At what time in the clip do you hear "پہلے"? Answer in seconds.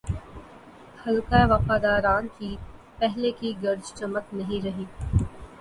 2.99-3.31